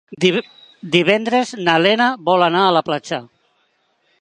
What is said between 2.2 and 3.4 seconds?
vol anar a la platja.